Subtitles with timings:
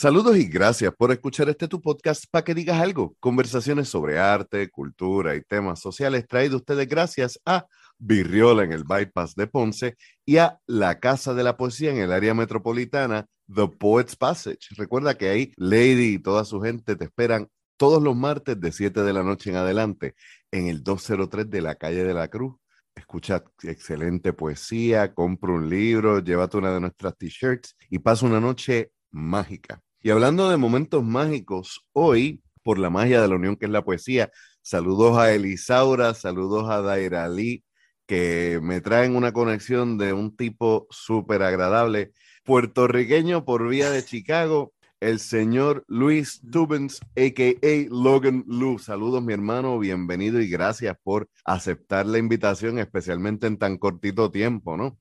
[0.00, 3.16] Saludos y gracias por escuchar este tu podcast para que digas algo.
[3.18, 7.66] Conversaciones sobre arte, cultura y temas sociales traído ustedes gracias a
[7.98, 12.12] Virriola en el Bypass de Ponce y a la Casa de la Poesía en el
[12.12, 14.68] área metropolitana, The Poets Passage.
[14.76, 19.02] Recuerda que ahí Lady y toda su gente te esperan todos los martes de 7
[19.02, 20.14] de la noche en adelante
[20.52, 22.54] en el 203 de la calle de la Cruz.
[22.94, 28.92] Escucha excelente poesía, compra un libro, llévate una de nuestras t-shirts y pasa una noche
[29.10, 29.82] mágica.
[30.00, 33.84] Y hablando de momentos mágicos, hoy, por la magia de la unión que es la
[33.84, 34.30] poesía,
[34.62, 37.64] saludos a Elisaura, saludos a Daira Lee,
[38.06, 42.12] que me traen una conexión de un tipo súper agradable,
[42.44, 47.86] puertorriqueño por vía de Chicago, el señor Luis Tubens, a.k.a.
[47.90, 48.78] Logan Lu.
[48.78, 54.76] Saludos, mi hermano, bienvenido y gracias por aceptar la invitación, especialmente en tan cortito tiempo,
[54.76, 54.96] ¿no?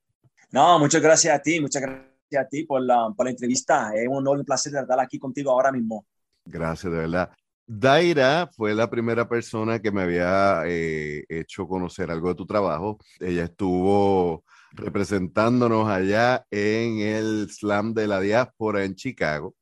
[0.52, 3.92] No, muchas gracias a ti, muchas gracias a ti por la, por la entrevista.
[3.96, 6.06] Es un enorme placer estar aquí contigo ahora mismo.
[6.46, 7.32] Gracias, de verdad.
[7.66, 12.98] Daira fue la primera persona que me había eh, hecho conocer algo de tu trabajo.
[13.20, 19.56] Ella estuvo representándonos allá en el slam de la diáspora en Chicago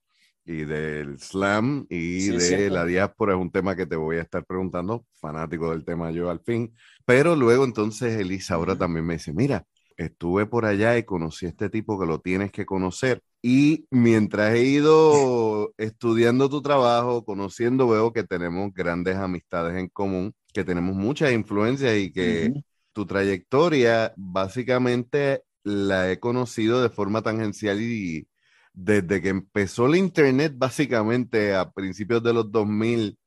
[0.46, 4.46] y del slam y de la diáspora es un tema que te voy a estar
[4.46, 6.72] preguntando, fanático del tema yo al fin,
[7.04, 9.66] pero luego entonces Elisa ahora también me dice, mira,
[9.98, 13.22] estuve por allá y conocí a este tipo que lo tienes que conocer.
[13.42, 20.34] Y mientras he ido estudiando tu trabajo, conociendo, veo que tenemos grandes amistades en común,
[20.54, 22.54] que tenemos muchas influencias y que
[22.94, 28.28] tu trayectoria básicamente la he conocido de forma tangencial y
[28.74, 33.18] desde que empezó el Internet, básicamente a principios de los 2000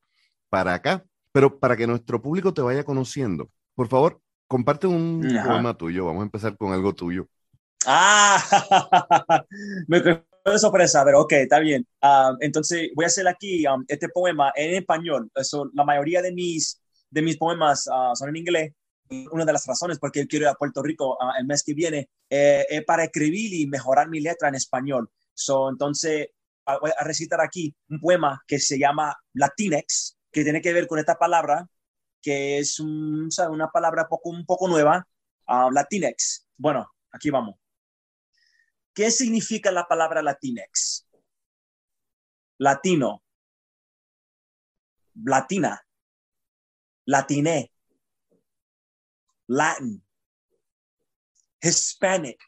[0.49, 1.05] para acá.
[1.33, 6.07] Pero para que nuestro público te vaya conociendo, por favor, comparte un poema tuyo.
[6.07, 7.29] Vamos a empezar con algo tuyo.
[7.87, 8.43] Ah,
[9.87, 11.87] me quedé de sorpresa, pero ok, está bien.
[12.03, 15.31] Ah, entonces voy a hacer aquí um, este poema en español.
[15.35, 18.73] Eso, la mayoría de mis, de mis poemas ah, son en inglés.
[19.31, 21.75] Una de las razones por qué quiero ir a Puerto Rico ah, el mes que
[21.75, 25.09] viene eh, es para escribir y mejorar mi letra en español.
[25.35, 26.29] So, entonces
[26.81, 30.99] voy a recitar aquí un poema que se llama Latinex, que tiene que ver con
[30.99, 31.67] esta palabra
[32.23, 35.07] que es una palabra poco, un poco nueva,
[35.49, 36.47] uh, Latinex.
[36.57, 37.57] Bueno, aquí vamos.
[38.95, 41.07] ¿Qué significa la palabra Latinex?
[42.59, 43.23] Latino,
[45.15, 45.81] latina,
[47.05, 47.71] latiné,
[49.47, 50.05] Latin,
[51.63, 52.43] Hispanic,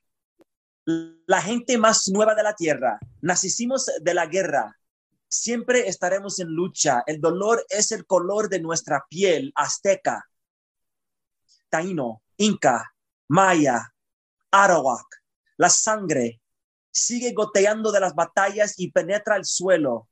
[1.27, 2.99] la gente más nueva de la tierra.
[3.21, 4.80] Nacimos de la guerra,
[5.33, 7.05] Siempre estaremos en lucha.
[7.07, 10.29] El dolor es el color de nuestra piel azteca,
[11.69, 12.93] taíno, inca,
[13.29, 13.95] maya,
[14.51, 15.07] arawak.
[15.57, 16.43] La sangre
[16.91, 20.09] sigue goteando de las batallas y penetra el suelo.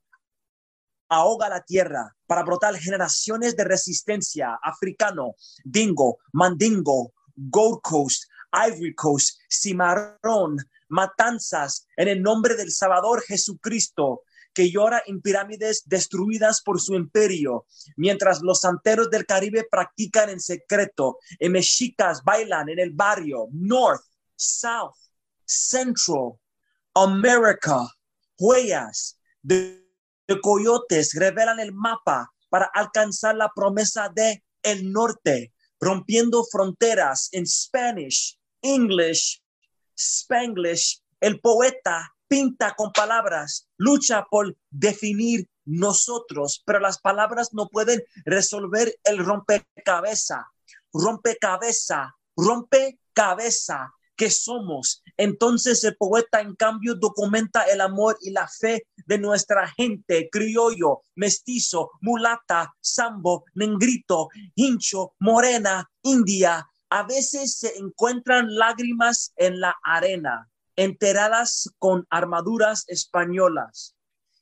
[1.09, 9.41] Ahoga la tierra para brotar generaciones de resistencia africano, dingo, mandingo, Gold Coast, Ivory Coast,
[9.51, 10.59] cimarrón,
[10.89, 14.23] matanzas en el nombre del Salvador Jesucristo
[14.59, 20.41] que llora en pirámides destruidas por su imperio, mientras los santeros del Caribe practican en
[20.41, 24.03] secreto, y mexicas bailan en el barrio, North,
[24.35, 24.97] South,
[25.45, 26.33] Central,
[26.93, 27.87] America,
[28.37, 29.87] huellas de,
[30.43, 38.37] coyotes revelan el mapa para alcanzar la promesa de el norte, rompiendo fronteras en Spanish,
[38.61, 39.41] English,
[39.97, 48.03] Spanglish, el poeta pinta con palabras, lucha por definir nosotros, pero las palabras no pueden
[48.25, 50.45] resolver el rompecabezas,
[50.93, 55.03] rompecabezas, rompecabezas que somos.
[55.17, 61.03] Entonces el poeta en cambio documenta el amor y la fe de nuestra gente, criollo,
[61.15, 66.69] mestizo, mulata, sambo, negrito, hincho, morena, india.
[66.91, 73.97] A veces se encuentran lágrimas en la arena enteradas con armaduras españolas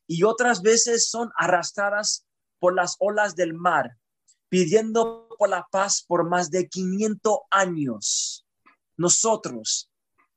[0.06, 2.26] y otras veces son arrastradas
[2.58, 3.96] por las olas del mar,
[4.50, 8.46] pidiendo por la paz por más de 500 años.
[8.98, 9.90] Nosotros,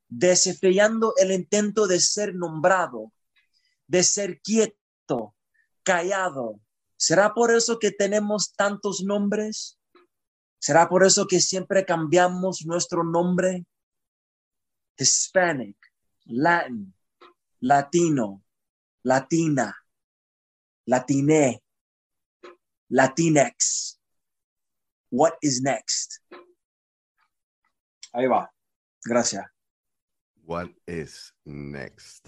[0.07, 3.11] desafiando el intento de ser nombrado,
[3.85, 5.35] de ser quieto,
[5.83, 6.61] callado.
[6.95, 9.77] ¿Será por eso que tenemos tantos nombres?
[10.59, 13.65] ¿Será por eso que siempre cambiamos nuestro nombre?
[14.97, 15.78] Hispanic,
[16.31, 16.93] Latin,
[17.61, 18.43] Latino,
[19.03, 19.75] Latina,
[20.85, 21.59] Latine,
[22.91, 23.97] Latinx.
[25.09, 26.21] What is next?
[28.13, 28.51] Ahí va.
[29.03, 29.45] Gracias.
[30.45, 32.27] What is next?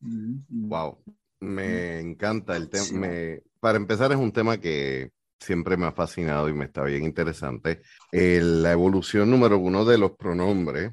[0.00, 1.02] Wow.
[1.40, 3.08] Me encanta el tema.
[3.60, 7.82] Para empezar, es un tema que siempre me ha fascinado y me está bien interesante.
[8.12, 10.92] la evolución número uno de los pronombres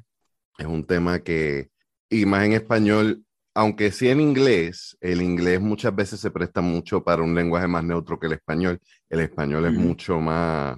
[0.58, 1.70] es un tema que,
[2.08, 3.24] y más en español,
[3.54, 7.84] aunque sí en inglés, el inglés muchas veces se presta mucho para un lenguaje más
[7.84, 8.80] neutro que el español.
[9.08, 10.76] El español es mucho más,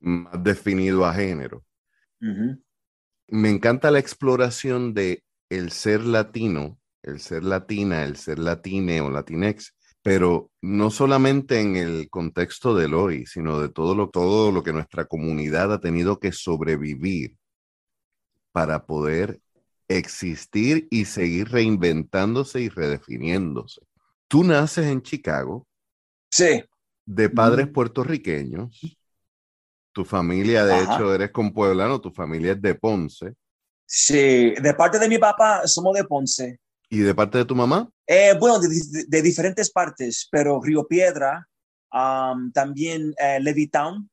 [0.00, 1.64] más definido a género.
[3.28, 9.10] Me encanta la exploración de el ser latino, el ser latina, el ser latine o
[9.10, 14.62] latinex, pero no solamente en el contexto del hoy, sino de todo lo, todo lo
[14.62, 17.36] que nuestra comunidad ha tenido que sobrevivir
[18.52, 19.40] para poder
[19.88, 23.82] existir y seguir reinventándose y redefiniéndose.
[24.28, 25.66] Tú naces en Chicago.
[26.30, 26.64] Sí.
[27.04, 28.80] De padres puertorriqueños.
[29.92, 33.34] Tu familia, de hecho, eres con pueblano, tu familia es de Ponce.
[33.86, 36.58] Sí, de parte de mi papá somos de Ponce.
[36.90, 37.88] ¿Y de parte de tu mamá?
[38.06, 41.48] Eh, bueno, de, diferentes partes, pero Río Piedra,
[42.52, 44.10] también eh, Levittown,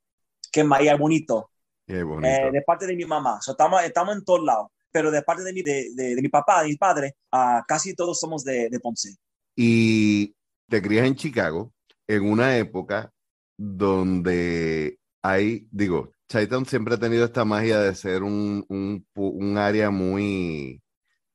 [0.51, 1.49] que es María Bonito.
[1.85, 2.03] Eh,
[2.51, 3.39] de parte de mi mamá.
[3.45, 6.69] estamos, estamos en todos lados, pero de parte de mi, de, de, mi papá, de
[6.69, 9.15] mi padre, uh, casi todos somos de, de Ponce.
[9.55, 10.35] Y
[10.69, 11.73] te crías en Chicago
[12.07, 13.11] en una época
[13.57, 19.89] donde hay, digo, Chaytown siempre ha tenido esta magia de ser un, un, un, área
[19.89, 20.81] muy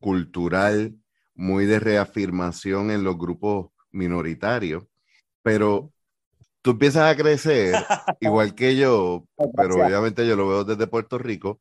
[0.00, 0.94] cultural,
[1.34, 4.84] muy de reafirmación en los grupos minoritarios,
[5.42, 5.92] pero
[6.62, 7.74] tú empiezas a crecer,
[8.20, 9.26] igual que yo,
[9.56, 11.60] pero obviamente yo lo veo desde Puerto Rico,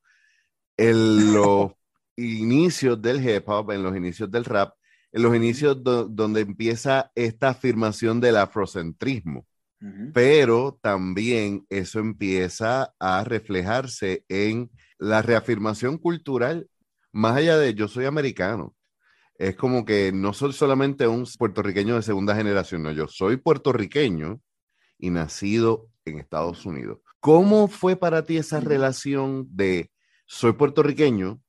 [0.77, 1.71] en los
[2.17, 4.73] inicios del hip hop, en los inicios del rap,
[5.11, 9.45] en los inicios donde empieza esta afirmación del afrocentrismo
[10.13, 16.67] pero también eso empieza a reflejarse en la reafirmación cultural,
[17.11, 18.75] más allá de yo soy americano.
[19.35, 24.41] Es como que no soy solamente un puertorriqueño de segunda generación, no, yo soy puertorriqueño
[24.97, 26.99] y nacido en Estados Unidos.
[27.19, 29.91] ¿Cómo fue para ti esa relación de
[30.25, 31.39] soy puertorriqueño,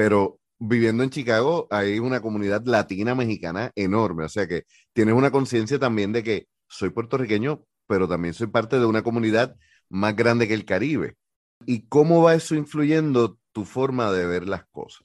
[0.00, 4.24] pero viviendo en Chicago hay una comunidad latina mexicana enorme?
[4.24, 4.64] O sea que
[4.94, 9.56] tienes una conciencia también de que soy puertorriqueño, pero también soy parte de una comunidad
[9.90, 11.18] más grande que el Caribe.
[11.66, 15.04] ¿Y cómo va eso influyendo tu forma de ver las cosas?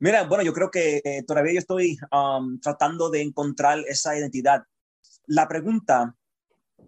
[0.00, 4.64] Mira, bueno, yo creo que eh, todavía yo estoy um, tratando de encontrar esa identidad.
[5.28, 6.16] La pregunta,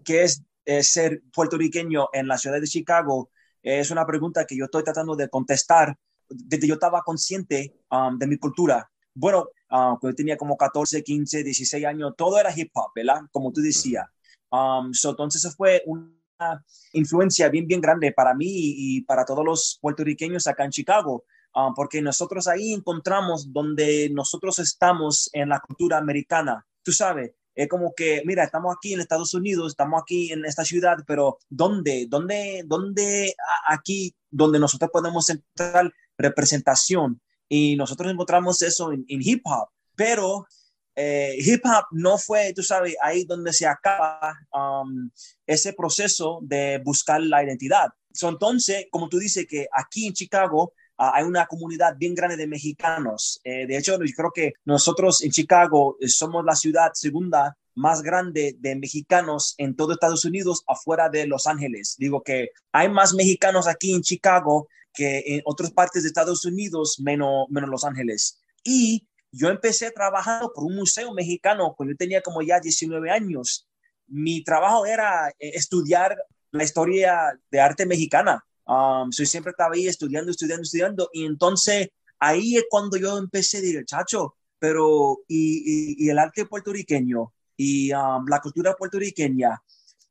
[0.04, 0.42] que es
[0.80, 3.30] ser puertorriqueño en la ciudad de Chicago,
[3.62, 5.96] es una pregunta que yo estoy tratando de contestar
[6.28, 8.90] desde yo estaba consciente um, de mi cultura.
[9.14, 13.22] Bueno, uh, cuando tenía como 14, 15, 16 años, todo era hip hop, ¿verdad?
[13.32, 14.06] Como tú decías.
[14.50, 19.78] Um, entonces eso fue una influencia bien, bien grande para mí y, para todos los
[19.80, 25.98] puertorriqueños acá en Chicago, um, porque nosotros ahí encontramos donde nosotros estamos en la cultura
[25.98, 26.64] americana.
[26.82, 30.64] Tú sabes, es como que, mira, estamos aquí en Estados Unidos, estamos aquí en esta
[30.64, 33.34] ciudad, pero ¿dónde, dónde, dónde
[33.66, 37.20] aquí, donde nosotros podemos encontrar representación?
[37.48, 40.46] Y nosotros encontramos eso en, hip hop, pero
[40.94, 45.08] eh, hip hop no fue, tú sabes, ahí donde se acaba um,
[45.46, 47.88] ese proceso de buscar la identidad.
[48.20, 52.46] entonces, como tú dices, que aquí en Chicago ah, hay una comunidad bien grande de
[52.46, 53.40] mexicanos.
[53.44, 58.02] Eh, de hecho, yo creo que nosotros en Chicago eh, somos la ciudad segunda más
[58.02, 61.94] grande de mexicanos en todo Estados Unidos afuera de Los Ángeles.
[61.96, 66.98] Digo que hay más mexicanos aquí en Chicago que en otras partes de Estados Unidos,
[66.98, 68.40] menos, menos Los Ángeles.
[68.64, 73.68] Y yo empecé trabajando por un museo mexicano cuando yo tenía como ya 19 años.
[74.08, 76.16] Mi trabajo era eh, estudiar
[76.50, 78.44] la historia de arte mexicana.
[78.66, 81.10] Um, soy siempre estaba ahí estudiando, estudiando, estudiando.
[81.12, 86.44] Y entonces ahí es cuando yo empecé a decir, chacho, pero y, y, el arte
[86.44, 89.62] puertorriqueño y um, la cultura puertorriqueña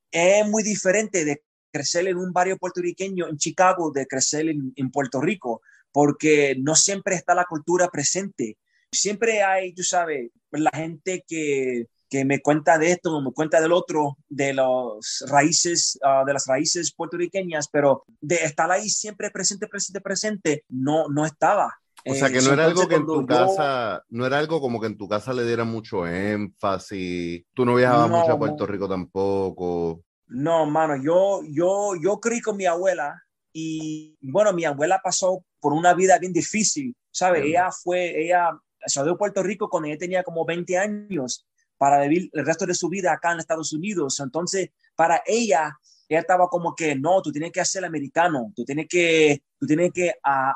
[0.10, 1.44] es muy diferente de
[1.78, 6.76] crecer en un barrio puertorriqueño en Chicago de crecer en, en Puerto Rico, porque no
[6.76, 8.58] siempre está la cultura presente.
[8.92, 13.72] Siempre hay, tú sabes, la gente que, que me cuenta de esto, me cuenta del
[13.72, 19.68] otro, de las raíces, ah, de las raíces puertorriqueñas, pero de estar ahí siempre presente,
[19.68, 21.76] presente, presente, no, no estaba.
[22.06, 24.88] O sea que no era algo que en tu casa, no era algo como que
[24.88, 27.44] en tu casa le diera mucho énfasis.
[27.54, 30.04] Tú no viajabas mucho a Puerto Rico tampoco.
[30.28, 33.22] No, mano, yo, yo, yo creí con mi abuela
[33.54, 37.44] y bueno, mi abuela pasó por una vida bien difícil, ¿sabes?
[37.46, 38.52] Ella fue, ella
[38.86, 41.46] salió de Puerto Rico cuando ella tenía como 20 años
[41.78, 44.20] para vivir el resto de su vida acá en Estados Unidos.
[44.20, 45.78] Entonces, para ella,
[46.10, 49.92] ella estaba como que, no, tú tienes que ser americano, tú tienes que, tú tienes
[49.94, 50.14] que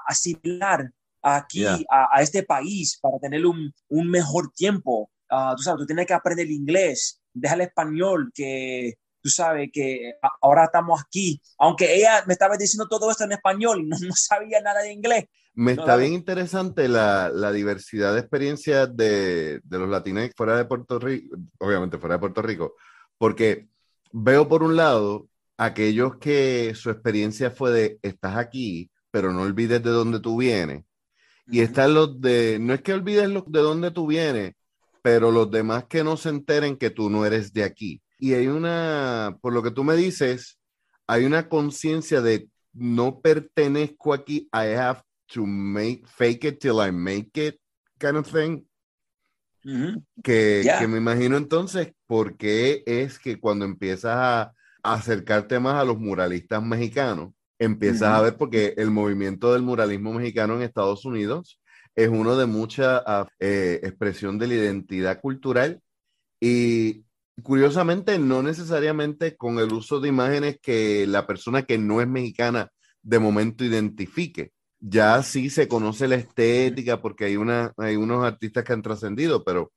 [0.07, 5.09] asimilar aquí a, este país para tener un, un mejor tiempo.
[5.29, 10.13] ah, tú sabes, tú tienes que aprender inglés, deja el español, que tú sabes que
[10.41, 11.41] ahora estamos aquí.
[11.57, 14.93] Aunque ella me estaba diciendo todo esto en español y no, no sabía nada de
[14.93, 15.25] inglés.
[15.53, 20.63] Me está bien interesante la, la, diversidad de experiencias de, de los latinos fuera de
[20.63, 22.75] Puerto Rico, obviamente fuera de Puerto Rico,
[23.17, 23.67] porque
[24.13, 29.83] veo por un lado aquellos que su experiencia fue de estás aquí, pero no olvides
[29.83, 30.85] de dónde tú vienes.
[31.47, 34.53] Y están los de, no es que olvides de dónde tú vienes,
[35.01, 38.01] pero los demás que no se enteren que tú no eres de aquí.
[38.21, 40.59] Y hay una, por lo que tú me dices,
[41.07, 45.01] hay una conciencia de no pertenezco aquí, I have
[45.33, 47.59] to make, fake it till I make it,
[47.97, 48.63] kind of thing.
[50.23, 55.83] que, que, me imagino entonces, ¿por qué es que cuando empiezas a, acercarte más a
[55.83, 61.59] los muralistas mexicanos, empiezas a ver, porque el movimiento del muralismo mexicano en Estados Unidos
[61.95, 65.81] es uno de mucha ah, eh, expresión de la identidad cultural
[66.39, 67.03] y
[67.43, 72.71] curiosamente no necesariamente con el uso de imágenes que la persona que no es mexicana
[73.01, 74.51] de momento identifique.
[74.79, 79.43] Ya sí se conoce la estética porque hay, una, hay unos artistas que han trascendido,
[79.43, 79.71] pero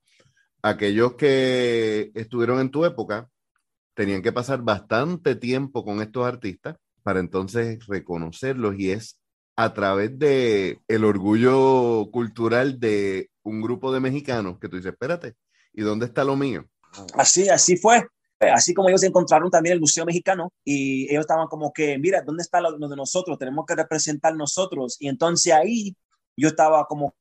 [0.62, 3.28] aquellos que estuvieron en tu época
[3.94, 9.21] tenían que pasar bastante tiempo con estos artistas para entonces reconocerlos y es
[9.56, 15.35] a través de el orgullo cultural de un grupo de mexicanos que tú dices, espérate,
[15.73, 16.66] ¿y dónde está lo mío?
[17.14, 18.06] Así, así fue.
[18.40, 22.42] Así como ellos encontraron también el Museo Mexicano y ellos estaban como que, mira, ¿dónde
[22.42, 23.38] está lo, de nosotros?
[23.38, 24.96] Tenemos que representar nosotros.
[25.00, 25.96] Y entonces ahí
[26.36, 27.14] yo estaba como,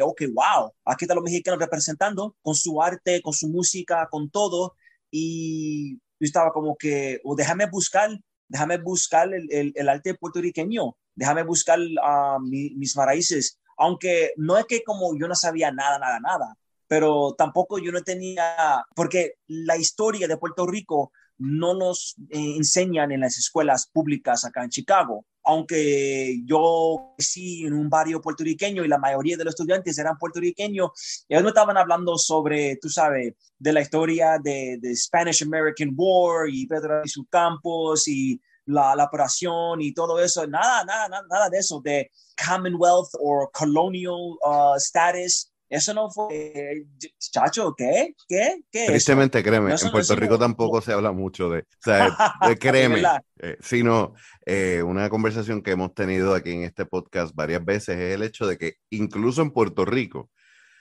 [0.00, 4.74] ok, wow, aquí están los mexicanos representando con su arte, con su música, con todo.
[5.10, 8.10] Y yo estaba como que, o déjame buscar,
[8.48, 13.58] déjame buscar el, el, arte puertorriqueño, déjame buscar uh, mi, mis raíces.
[13.76, 16.56] Aunque no es que como yo no sabía nada, nada, nada,
[16.90, 23.12] pero tampoco yo no tenía, porque la historia de Puerto Rico no nos eh, enseñan
[23.12, 25.24] en las escuelas públicas acá en Chicago.
[25.44, 31.24] Aunque yo sí en un barrio puertorriqueño y la mayoría de los estudiantes eran puertorriqueños,
[31.28, 36.48] ellos no estaban hablando sobre, tú sabes, de la historia de, de Spanish American War
[36.50, 41.26] y Pedro y sus campos y la, la, operación y todo eso, nada, nada, nada,
[41.30, 46.84] nada de eso, de Commonwealth o colonial uh, status eso no fue,
[47.18, 48.14] chacho, ¿qué?
[48.28, 48.60] ¿Qué?
[48.72, 52.08] ¿Qué Tristemente, créeme, en Puerto Rico tampoco se habla mucho de, o sea,
[52.48, 53.02] de, créeme,
[53.38, 58.14] eh, sino eh, una conversación que hemos tenido aquí en este podcast varias veces es
[58.16, 60.28] el hecho de que incluso en Puerto Rico,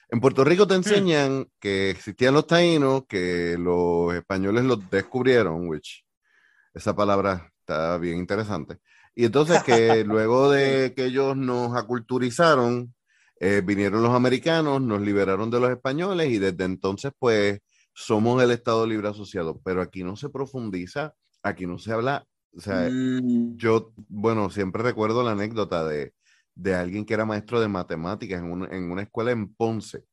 [0.10, 0.77] en Puerto Rico te hmm.
[0.77, 6.03] enseñan que existían los taínos, que los españoles los descubrieron, which
[6.74, 8.79] esa palabra está bien interesante.
[9.13, 12.93] Y entonces que luego de que ellos nos aculturizaron,
[13.39, 17.60] eh, vinieron los americanos, nos liberaron de los españoles y desde entonces pues
[17.93, 22.62] somos el Estado Libre Asociado, pero aquí no se profundiza, aquí no se habla, o
[22.62, 23.58] sea, mm.
[23.58, 26.13] yo, bueno, siempre recuerdo la anécdota de,
[26.55, 30.03] de alguien que era maestro de matemáticas en, en, una escuela en Ponce,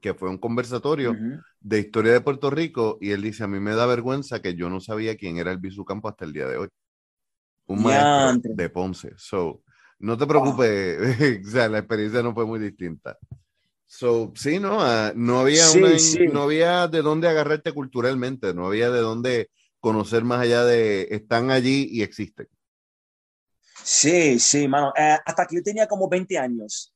[0.00, 1.16] que fue un conversatorio
[1.60, 4.70] de historia de Puerto Rico y él dice, a mí me da vergüenza que yo
[4.70, 6.68] no sabía quién era el Campo hasta el día de hoy.
[7.66, 9.12] Un maestro de Ponce.
[9.16, 9.62] So,
[9.98, 13.18] no te preocupes, o sea, la experiencia no fue muy distinta.
[13.86, 15.64] So, sí, no, ah, no había
[16.30, 19.50] no había de dónde agarrarte culturalmente, no había de dónde
[19.80, 22.48] conocer más allá de están allí y existen.
[23.82, 26.92] Sí, sí, mano, eh, hasta que yo tenía como 20 años.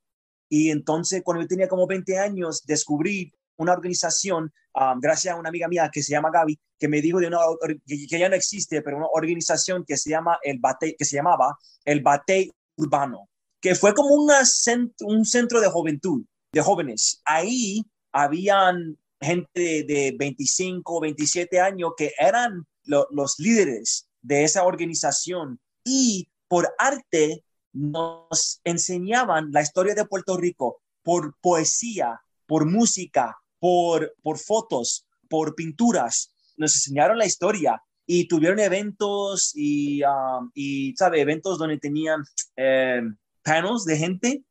[0.50, 5.48] Y entonces, cuando yo tenía como 20 años, descubrí una organización, ah, gracias a una
[5.48, 7.38] amiga mía que se llama Gaby, que me dijo de una
[7.86, 11.56] que, ya no existe, pero una organización que se llama el Bate, que se llamaba
[11.86, 13.28] el Bate urbano,
[13.60, 17.20] que fue como un centro de juventud, de jóvenes.
[17.24, 26.28] Ahí habían gente de 25, 27 años que eran los líderes de esa organización y
[26.48, 34.38] por arte nos enseñaban la historia de Puerto Rico por poesía, por música, por, por
[34.38, 36.34] fotos, por pinturas.
[36.56, 37.82] Nos enseñaron la historia
[38.14, 41.22] y tuvieron eventos y, um, y ¿sabe?
[41.22, 42.22] Eventos donde tenían
[42.56, 43.00] eh,
[43.42, 44.44] panels de gente,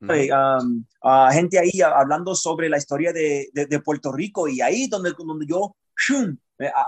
[0.00, 0.84] um,
[1.30, 5.76] gente ahí hablando sobre la historia de, de, Puerto Rico y ahí donde, donde yo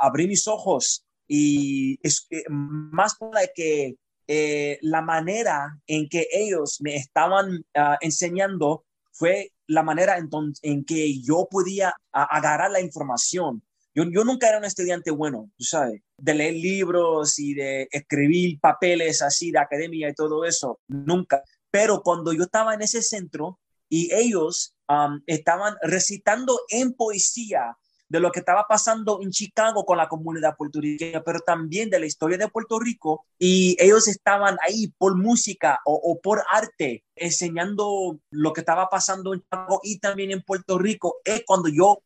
[0.00, 3.94] abrí mis ojos y es más para que
[4.26, 10.28] eh, la manera en que ellos me estaban ah, enseñando fue la manera en,
[10.62, 13.62] en que yo podía agarrar la información
[14.04, 19.22] yo, nunca era un estudiante bueno, tú sabes, de leer libros y de escribir papeles
[19.22, 21.42] así de academia y todo eso, nunca.
[21.70, 27.76] Pero cuando yo estaba en ese centro y ellos um, estaban recitando en poesía
[28.08, 32.06] de lo que estaba pasando en Chicago con la comunidad puertorriqueña, pero también de la
[32.06, 33.26] historia de Puerto Rico.
[33.38, 39.40] Y ellos estaban ahí por música o, por arte, enseñando lo que estaba pasando en
[39.40, 41.16] Chicago y también en Puerto Rico.
[41.24, 42.02] Es cuando yo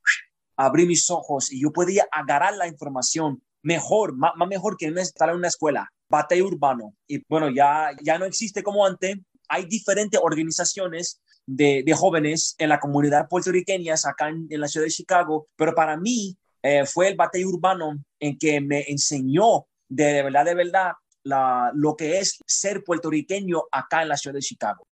[0.57, 5.37] abrí mis ojos y yo podía agarrar la información mejor, más, mejor que estar en
[5.37, 6.95] una escuela, bate urbano.
[7.07, 9.19] Y bueno, ya, ya no existe como antes.
[9.49, 15.49] Hay diferentes organizaciones de, jóvenes en la comunidad puertorriqueña acá en, la ciudad de Chicago,
[15.57, 20.55] pero para mí eh, fue el batey urbano en que me enseñó de, verdad, de
[20.55, 20.93] verdad,
[21.75, 24.87] lo que es ser puertorriqueño acá en la ciudad de Chicago.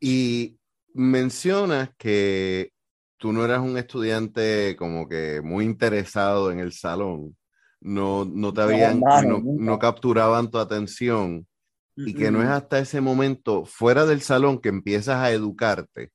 [0.00, 0.56] Y
[0.94, 2.72] mencionas que
[3.18, 7.36] tú no eras un estudiante como que muy interesado en el salón,
[7.80, 11.46] no, no te habían, no, capturaban tu atención
[11.94, 16.10] y que no es hasta ese momento fuera del salón que empiezas a educarte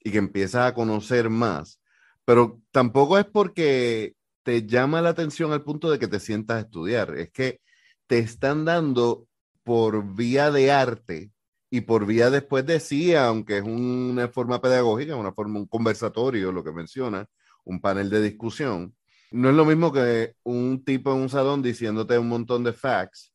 [0.00, 1.80] y que empiezas a conocer más,
[2.24, 6.60] pero tampoco es porque te llama la atención al punto de que te sientas a
[6.60, 7.60] estudiar, es que
[8.06, 9.26] te están dando
[9.62, 11.30] por vía de arte
[11.74, 16.52] y por vía después de sí, aunque es una forma pedagógica, una forma, un conversatorio,
[16.52, 17.26] lo que menciona,
[17.64, 18.94] un panel de discusión.
[19.32, 23.32] No es lo mismo que un tipo en un salón diciéndote un montón de facts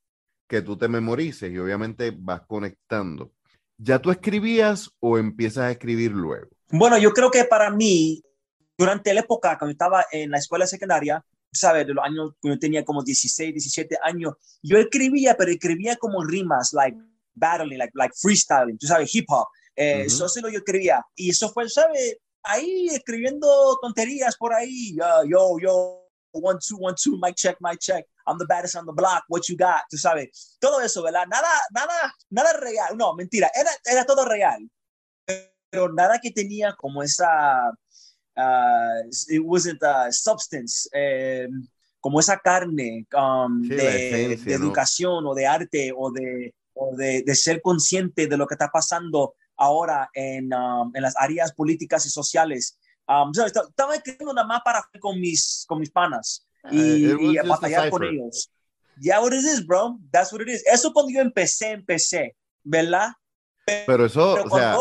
[0.47, 3.33] que tú te memorices y obviamente vas conectando.
[3.77, 6.47] ¿Ya tú escribías o empiezas a escribir luego?
[6.69, 8.23] Bueno, yo creo que para mí,
[8.77, 11.21] durante la época cuando estaba en la escuela secundaria,
[11.51, 11.85] ¿sabes?
[11.85, 16.71] De los años, cuando tenía como 16, 17 años, yo escribía, pero escribía como rimas,
[16.71, 16.97] like
[17.39, 19.47] battling, like, like freestyling, tú sabes, hip hop.
[19.75, 21.01] Eh, Eso sí lo yo escribía.
[21.15, 22.17] Y eso fue, ¿sabes?
[22.43, 24.95] Ahí escribiendo tonterías por ahí.
[24.95, 28.05] yo, yo, one, two, one, two, mic check, mic check.
[28.27, 30.57] I'm the baddest on the block, what you got, tú sabes.
[30.59, 31.25] Todo eso, ¿verdad?
[31.27, 32.95] Nada, nada, nada real.
[32.95, 34.69] No, mentira, era, era todo real.
[35.69, 37.71] Pero nada que tenía como esa,
[38.37, 41.47] uh, it wasn't a substance, eh,
[41.99, 46.53] como esa carne um, de, de, educación o de arte o de,
[46.95, 52.05] de, ser consciente de lo que está pasando ahora en, um, en las áreas políticas
[52.05, 52.77] y sociales.
[53.07, 58.03] Um, estaba escribiendo nada más para con mis, con mis panas ah, y, batallar con
[58.03, 58.51] ellos.
[58.99, 59.97] Yeah, what it is, bro.
[60.11, 60.63] That's what it is.
[60.65, 63.13] Eso cuando yo empecé, empecé, ¿verdad?
[63.65, 64.77] Pero, eso, o sea,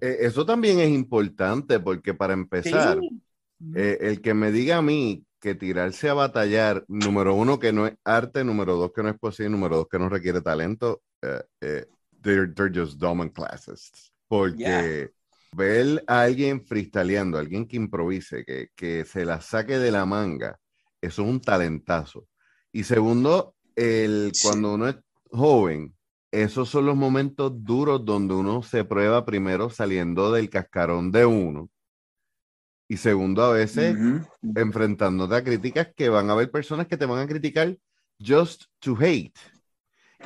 [0.00, 2.98] e, eso también es importante porque para empezar,
[3.74, 7.86] eh, el que me diga a mí que tirarse a batallar, número uno, que no
[7.86, 11.42] es arte, número dos, que no es poesía, número dos, que no requiere talento, uh,
[11.62, 11.84] uh,
[12.20, 14.12] they're, they're just dumb and classists.
[14.28, 15.10] Porque
[15.54, 20.58] ver a alguien freestyleando, alguien que improvise, que, que se la saque de la manga,
[21.00, 22.26] eso es un talentazo.
[22.72, 24.96] Y segundo, el, cuando uno es
[25.30, 25.94] joven,
[26.30, 31.68] esos son los momentos duros donde uno se prueba primero saliendo del cascarón de uno
[32.92, 33.96] y segundo, a veces
[34.54, 37.74] enfrentándote a críticas que van a haber personas que te van a criticar
[38.20, 39.32] just to hate.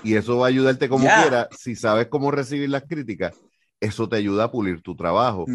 [0.02, 1.48] Y eso va a ayudarte como quiera.
[1.56, 3.34] Si sabes cómo recibir las críticas,
[3.80, 5.46] eso te ayuda a pulir tu trabajo.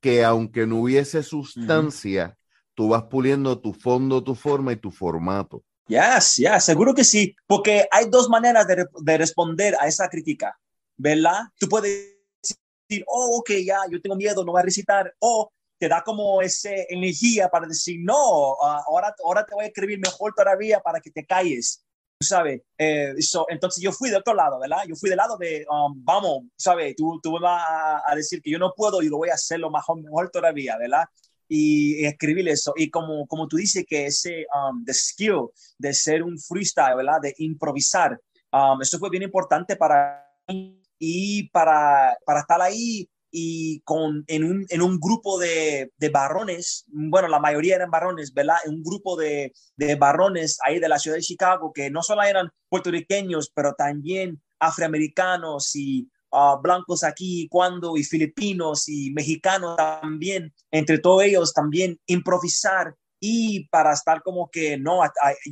[0.00, 2.36] Que aunque no hubiese sustancia,
[2.74, 5.62] tú vas puliendo tu fondo, tu forma y tu formato.
[5.86, 7.34] Yes, ya, seguro que sí.
[7.46, 10.58] Porque hay dos maneras de, de responder a esa crítica,
[10.96, 11.42] ¿verdad?
[11.58, 15.14] Tú puedes decir, oh, ok, ya, yo tengo miedo, no voy a recitar.
[15.18, 19.68] O te da como esa energía para decir, no, ah, ahora, ahora te voy a
[19.68, 21.83] escribir mejor todavía para que te calles,
[22.24, 22.62] ¿sabes?
[22.78, 23.14] Eh,
[23.48, 24.84] entonces yo fui de otro lado, ¿verdad?
[24.88, 26.94] Yo fui del lado de, um, vamos, ¿sabes?
[26.96, 27.62] Tú, tú vas
[28.06, 31.04] a, decir que yo no puedo y lo voy a hacerlo mejor, mejor todavía, ¿verdad?
[31.48, 32.72] Y, escribir eso.
[32.76, 37.20] Y como, como tú dices que ese um, the skill de ser un freestyle, ¿verdad?
[37.22, 38.18] De improvisar,
[38.52, 44.44] um, eso fue bien importante para mí y para, para estar ahí y con, en,
[44.44, 48.58] un, en un grupo de, de, varones, bueno, la mayoría eran varones, ¿verdad?
[48.64, 52.22] En un grupo de, de varones ahí de la ciudad de Chicago que no solo
[52.22, 60.54] eran puertorriqueños, pero también afroamericanos y uh, blancos aquí, cuando, y filipinos y mexicanos también,
[60.70, 65.00] entre todos ellos también improvisar y para estar como que, no,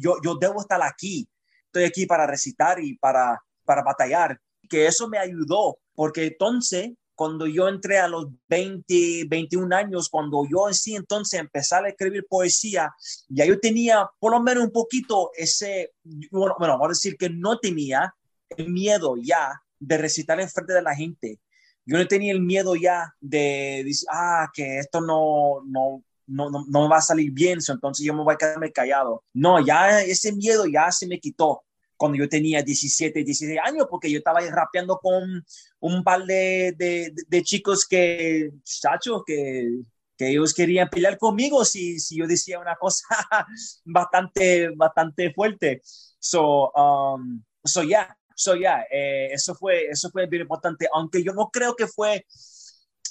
[0.00, 1.28] yo, yo debo estar aquí,
[1.66, 4.38] estoy aquí para recitar y para, para batallar,
[4.70, 10.44] que eso me ayudó, porque entonces cuando yo entré a los 20, 21 años, cuando
[10.50, 12.92] yo en sí entonces empecé a escribir poesía,
[13.28, 15.92] ya yo tenía por lo menos un poquito ese,
[16.32, 18.12] bueno, bueno vamos a decir que no tenía
[18.48, 21.38] el miedo ya de recitar en frente de la gente.
[21.86, 26.64] Yo no tenía el miedo ya de decir, ah, que esto no, no, no, no,
[26.68, 29.22] no va a salir bien, entonces yo me voy a quedarme callado.
[29.32, 31.62] No, ya ese miedo ya se me quitó
[32.02, 35.44] cuando yo tenía 17, 16 años, porque yo estaba rapeando con
[35.78, 39.70] un par de, de, de chicos que, chachos, que,
[40.16, 43.06] que ellos querían pelear conmigo si, si yo decía una cosa
[43.84, 45.80] bastante, bastante fuerte.
[46.18, 51.32] So, um, so yeah, so yeah, eh, eso fue, eso fue bien importante, aunque yo
[51.32, 52.26] no creo que fue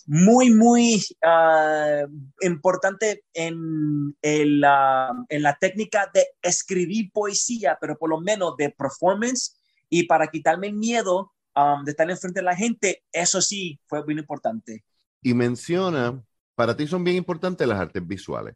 [0.07, 2.07] muy, muy uh,
[2.41, 9.57] importante en, la, en la técnica de escribir poesía, pero por lo menos de performance
[9.89, 14.05] y para quitarme el miedo um, de estar enfrente de la gente, eso sí fue
[14.05, 14.83] bien importante.
[15.21, 16.23] Y menciona,
[16.55, 18.55] para ti son bien importantes las artes visuales,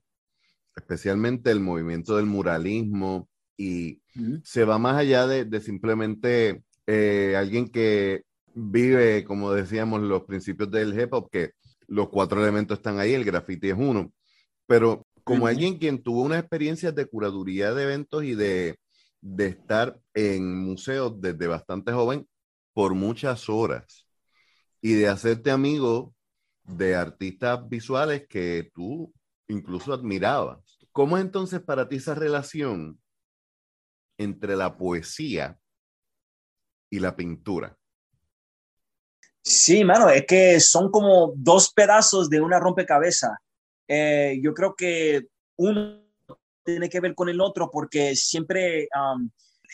[0.75, 4.01] especialmente el movimiento del muralismo y
[4.43, 8.23] se va más allá de, de simplemente eh, alguien que
[8.55, 11.51] vive, como decíamos, los principios del hip hop, que
[11.87, 14.11] los cuatro elementos están ahí, el graffiti es uno,
[14.65, 18.79] pero como alguien quien tuvo unas experiencias de curaduría de eventos y de,
[19.21, 22.27] de estar en museos desde bastante joven
[22.73, 24.07] por muchas horas
[24.81, 26.13] y de hacerte amigo
[26.63, 29.13] de artistas visuales que tú
[29.47, 30.79] incluso admirabas.
[30.91, 32.99] ¿Cómo es entonces para ti esa relación
[34.17, 35.59] entre la poesía
[36.89, 37.77] y la pintura?
[39.47, 43.38] Sí, mano, es que son como dos pedazos de una rompecabezas.
[43.88, 45.27] Eh, yo creo que
[45.58, 46.03] uno
[46.63, 49.29] tiene que ver con el otro porque siempre um,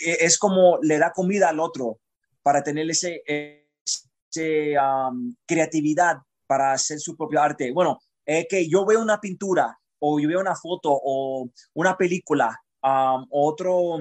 [0.05, 1.99] e-, es como le da comida al otro
[2.43, 7.71] para tener ese, ese um, creatividad para hacer su propio arte.
[7.71, 12.61] Bueno, es que yo veo una pintura o yo veo una foto o una película,
[12.83, 13.99] um, otro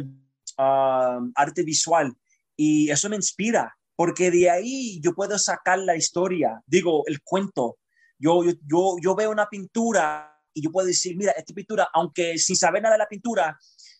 [0.56, 2.12] arte visual
[2.56, 7.76] y eso me inspira porque de ahí yo puedo sacar la historia, digo, el cuento.
[8.18, 12.56] Yo, yo, yo, veo una pintura y yo puedo decir, mira, esta pintura, aunque sin
[12.56, 13.58] saber nada de la pintura,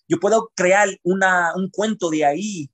[0.08, 2.70] yo puedo crear una, un cuento de ahí,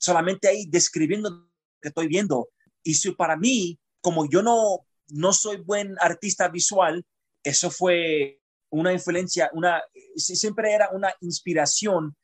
[0.00, 1.50] solamente ahí describiendo lo
[1.82, 2.48] que estoy viendo.
[2.82, 7.04] Y si para mí, como yo no, no soy buen artista visual,
[7.44, 9.82] eso fue una influencia, una,
[10.16, 12.16] siempre era una inspiración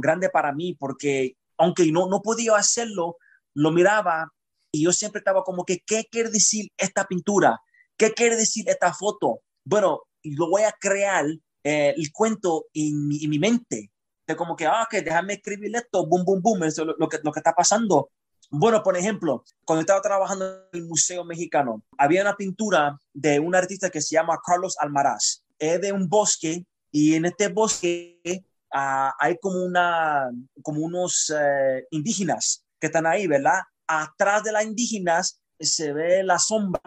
[0.00, 3.16] grande para mí, porque aunque no, no podía hacerlo,
[3.54, 4.32] lo miraba
[4.74, 7.60] y yo siempre estaba como que, ¿qué quiere decir esta pintura?
[7.96, 9.42] ¿Qué quiere decir esta foto?
[9.64, 11.26] Bueno, lo voy a crear
[11.62, 13.92] eh, el cuento en mi, en mi mente.
[14.26, 17.18] De como que, ah, que déjame escribir esto, boom, boom, boom, eso es lo, que,
[17.22, 18.10] lo que está pasando.
[18.50, 23.54] Bueno, por ejemplo, cuando estaba trabajando en el Museo Mexicano, había una pintura de un
[23.54, 25.44] artista que se llama Carlos Almaraz.
[25.58, 28.44] Es de un bosque y en este bosque
[28.76, 30.32] Ah, hay como, una,
[30.62, 33.60] como unos eh, indígenas que están ahí, ¿verdad?
[33.86, 36.82] Atrás de las indígenas se ve la sombra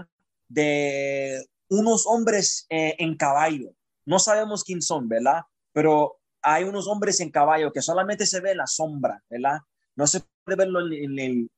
[0.49, 3.71] de unos hombres eh, en caballo.
[4.05, 5.43] No sabemos quién son, ¿verdad?
[5.71, 9.59] Pero hay unos hombres en caballo que solamente se ve la sombra, ¿verdad?
[9.95, 11.49] No se puede verlo en,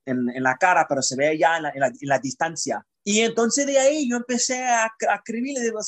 [0.43, 2.85] la cara, pero se ve ya en la distancia.
[3.03, 5.79] Y entonces de ahí yo empecé a, a escribirle, digo,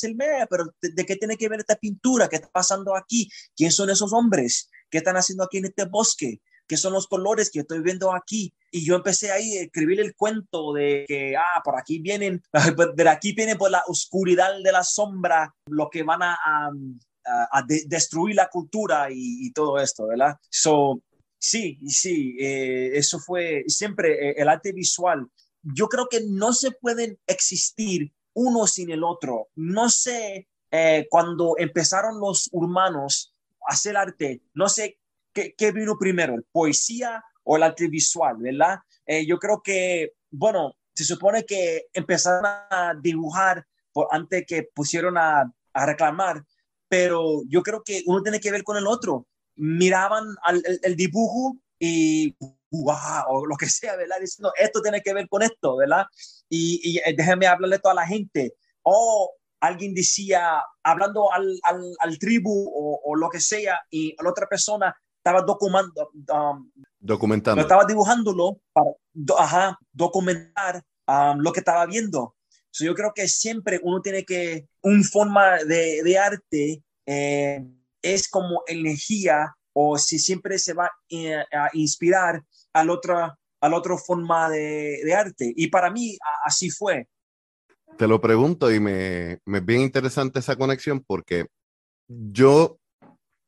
[0.50, 2.30] pero ¿de, qué tiene que ver esta pintura?
[2.30, 3.30] ¿Qué está pasando aquí?
[3.56, 4.70] ¿Quién son esos hombres?
[4.90, 6.42] ¿Qué están haciendo aquí en este bosque?
[6.68, 8.54] ¿Qué son los colores que estoy viendo aquí?
[8.72, 12.42] Y yo empecé ahí a escribir el cuento de que, ah, por aquí vienen,
[12.96, 16.38] de aquí viene por la oscuridad de la sombra, lo que van a,
[17.26, 20.38] a, destruir la cultura y, todo esto, ¿verdad?
[20.50, 21.02] So,
[21.38, 25.28] sí, sí, eh, eso fue siempre eh, el arte visual
[25.64, 29.50] yo creo que no se pueden existir uno sin el otro.
[29.56, 33.34] No sé, eh, cuando empezaron los humanos
[33.68, 34.98] a hacer arte, no sé
[35.34, 38.80] qué, vino primero, el poesía o el arte visual, ¿verdad?
[39.06, 43.66] Eh, yo creo que, bueno, se supone que empezaron a dibujar
[44.12, 46.44] antes que pusieron a, reclamar,
[46.90, 49.26] pero yo creo que uno tiene que ver con el otro.
[49.56, 50.26] Miraban
[50.84, 52.36] el dibujo y
[52.72, 54.18] wow, o lo que sea, ¿verdad?
[54.20, 56.06] Diciendo, esto tiene que ver con esto, ¿verdad?
[56.50, 58.56] Y, y eh, déjeme hablarle a toda la gente.
[58.84, 64.30] O alguien decía, hablando al, al, al tribu o, o, lo que sea, y la
[64.30, 67.62] otra persona estaba documentando, um, documentando.
[67.62, 68.92] Estaba dibujándolo para
[69.38, 72.36] ajá, documentar um, lo que estaba viendo.
[72.72, 77.64] So, yo creo que siempre uno tiene que, un forma de, de arte eh,
[78.02, 83.98] es como energía o si siempre se va eh, a inspirar al otra, al otro
[83.98, 85.54] forma de, de, arte.
[85.56, 87.08] Y para mí así fue.
[87.98, 91.48] Te lo pregunto y me, me es bien interesante esa conexión porque
[92.08, 92.80] yo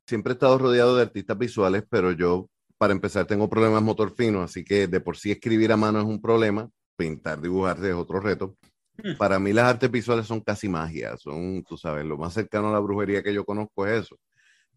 [0.07, 4.41] siempre he estado rodeado de artistas visuales, pero yo, para empezar, tengo problemas motor fino,
[4.41, 8.19] así que de por sí escribir a mano es un problema, pintar, dibujar es otro
[8.19, 8.55] reto.
[8.97, 9.17] Hmm.
[9.17, 12.73] Para mí las artes visuales son casi magia, son, tú sabes, lo más cercano a
[12.73, 14.19] la brujería que yo conozco es eso.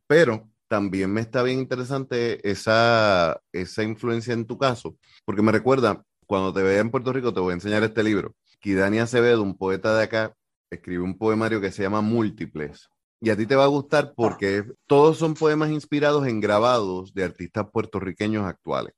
[0.06, 6.04] Pero también me está bien interesante esa, esa influencia en tu caso, porque me recuerda,
[6.26, 8.34] cuando te vea en Puerto Rico, te voy a enseñar este libro.
[8.60, 10.34] Kidani Acevedo, un poeta de acá,
[10.70, 12.88] escribe un poemario que se llama Múltiples.
[13.20, 17.24] Y a ti te va a gustar porque todos son poemas inspirados en grabados de
[17.24, 18.94] artistas puertorriqueños actuales.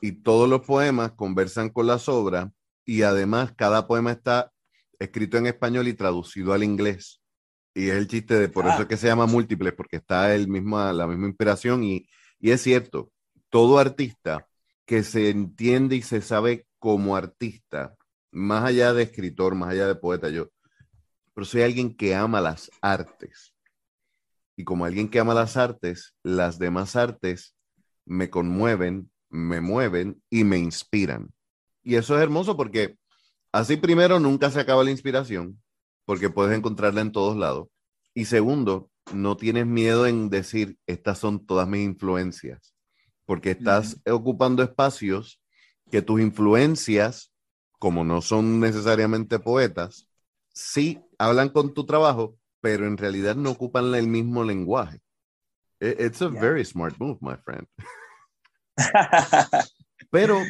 [0.00, 2.48] Y todos los poemas conversan con las obras
[2.84, 4.52] y además cada poema está
[4.98, 7.20] escrito en español y traducido al inglés.
[7.74, 10.46] Y es el chiste de, por eso es que se llama múltiples, porque está el
[10.46, 12.06] misma, la misma inspiración y,
[12.38, 13.10] y es cierto,
[13.50, 14.46] todo artista
[14.86, 17.96] que se entiende y se sabe como artista,
[18.30, 20.48] más allá de escritor, más allá de poeta, yo,
[21.34, 23.54] pero soy alguien que ama las artes.
[24.56, 27.56] Y como alguien que ama las artes, las demás artes
[28.04, 31.32] me conmueven, me mueven y me inspiran.
[31.82, 32.96] Y eso es hermoso porque
[33.50, 35.60] así primero nunca se acaba la inspiración,
[36.04, 37.68] porque puedes encontrarla en todos lados.
[38.14, 42.74] Y segundo, no tienes miedo en decir, estas son todas mis influencias,
[43.26, 45.40] porque estás ocupando espacios
[45.90, 47.32] que tus influencias,
[47.78, 50.08] como no son necesariamente poetas,
[50.52, 55.00] sí hablan con tu trabajo, pero en realidad no ocupan el mismo lenguaje.
[55.80, 57.66] It's a very smart move, my friend.
[60.10, 60.40] pero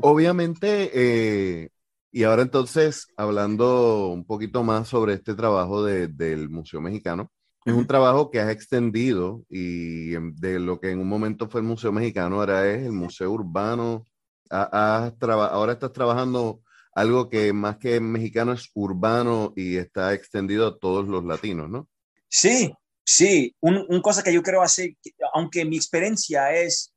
[0.00, 1.70] obviamente eh,
[2.10, 7.30] y ahora entonces, hablando un poquito más sobre este trabajo del Museo Mexicano,
[7.64, 11.66] es un trabajo que has extendido y de lo que en un momento fue el
[11.66, 14.04] Museo Mexicano, ahora es el Museo Urbano.
[14.50, 16.62] ahora estás trabajando
[16.94, 21.88] algo que más que mexicano es urbano y está extendido a todos los latinos, ¿no?
[22.28, 22.72] Sí,
[23.04, 23.54] sí.
[23.60, 24.96] Una un cosa que yo creo hacer,
[25.34, 26.92] aunque mi experiencia es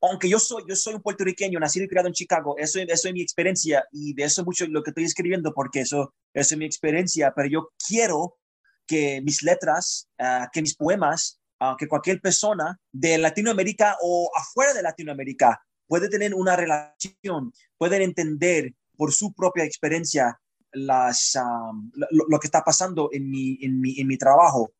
[0.00, 3.14] aunque yo soy, yo soy un puertorriqueño, nacido y criado en Chicago, eso, eso es
[3.14, 6.64] mi experiencia y de eso mucho lo que estoy escribiendo porque eso, eso es mi
[6.64, 8.36] experiencia, pero yo quiero
[8.86, 14.72] que mis letras, ah, que mis poemas, uh, que cualquier persona de Latinoamérica o afuera
[14.72, 20.38] de Latinoamérica puede tener una relación, pueden entender por su propia experiencia
[20.72, 21.34] las,
[21.94, 24.72] lo, lo, que está pasando en mi, en mi, en mi trabajo,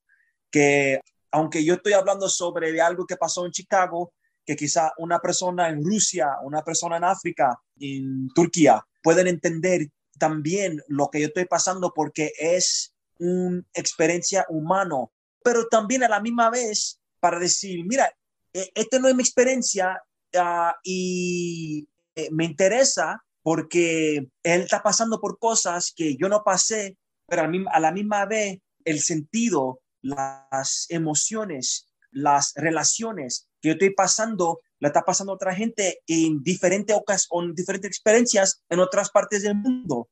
[0.51, 1.01] que
[1.31, 4.13] aunque yo estoy hablando sobre de algo que pasó en Chicago,
[4.49, 10.83] que quizá una persona en Rusia, una persona en África, en Turquía, pueden entender también
[10.89, 15.13] lo que yo estoy pasando porque es una experiencia humano,
[15.45, 18.11] pero también a la misma vez para decir, mira,
[18.55, 20.03] e, esta no es mi experiencia
[20.35, 26.97] uh, y eh, me interesa porque él está pasando por cosas que yo no pasé,
[27.27, 34.61] pero a la misma vez el sentido, las emociones, las relaciones que yo estoy pasando,
[34.79, 39.55] la está pasando otra gente en diferentes ocasiones, en diferentes experiencias en otras partes del
[39.55, 40.09] mundo.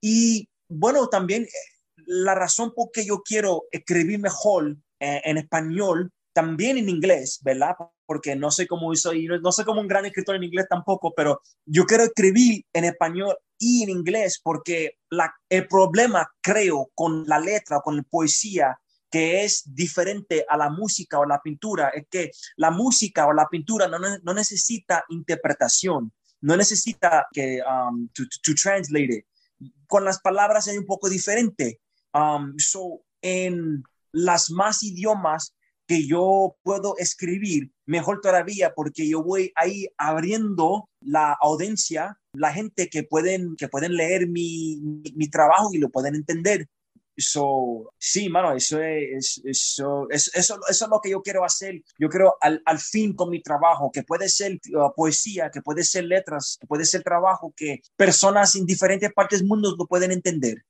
[0.00, 1.48] Y bueno, también eh,
[2.06, 7.74] la razón por que yo quiero escribir mejor eh, en español, también en inglés, ¿verdad?
[8.06, 11.40] Porque no sé cómo soy, no soy como un gran escritor en inglés tampoco, pero
[11.66, 17.40] yo quiero escribir en español y en inglés porque la, el problema, creo, con la
[17.40, 18.78] letra, con la poesía,
[19.10, 23.48] que es diferente a la música o la pintura es que la música o la
[23.48, 29.24] pintura no, no necesita interpretación, no necesita que um, to, to, translate it.
[29.86, 31.80] Con las palabras es un poco diferente.
[32.12, 35.54] Um, so, en las más idiomas
[35.86, 42.90] que yo puedo escribir, mejor todavía, porque yo voy ahí abriendo la audiencia, la gente
[42.90, 46.68] que pueden, que pueden leer mi, mi, mi trabajo y lo pueden entender.
[47.18, 51.82] Eso, sí, mano, eso es, eso, eso, eso, es lo que yo quiero hacer.
[51.98, 55.82] Yo quiero al, al fin con mi trabajo, que puede ser uh, poesía, que puede
[55.82, 60.12] ser letras, que puede ser trabajo, que personas en diferentes partes del mundo lo pueden
[60.12, 60.64] entender.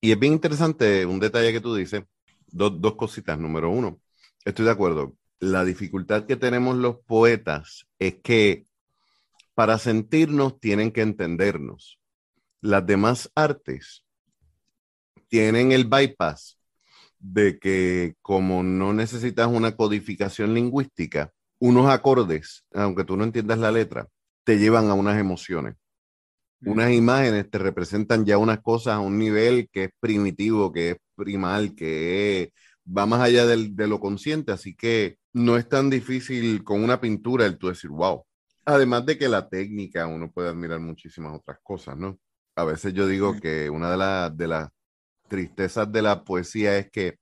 [0.00, 2.04] Y es bien interesante un detalle que tú dices,
[2.46, 3.36] dos, dos cositas.
[3.36, 4.00] Número uno,
[4.44, 5.16] estoy de acuerdo.
[5.40, 8.64] La dificultad que tenemos los poetas es que
[9.54, 11.98] para sentirnos tienen que entendernos.
[12.60, 14.04] Las demás artes
[15.28, 16.58] tienen el bypass
[17.18, 23.72] de que como no necesitas una codificación lingüística, unos acordes, aunque tú no entiendas la
[23.72, 24.06] letra,
[24.44, 25.74] te llevan a unas emociones.
[26.60, 30.96] Unas imágenes te representan ya unas cosas a un nivel que es primitivo, que es
[31.14, 32.52] primal, que
[32.86, 37.00] va más allá del, de lo consciente, así que no es tan difícil con una
[37.00, 38.24] pintura el tú decir, wow.
[38.64, 42.18] Además de que la técnica, uno puede admirar muchísimas otras cosas, ¿no?
[42.56, 44.68] A veces yo digo que una de, de las
[45.28, 47.18] tristezas de la poesía es que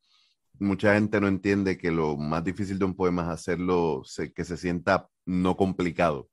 [0.59, 4.03] mucha gente no entiende que lo más difícil de un poema es hacerlo
[4.35, 6.29] que se sienta no complicado,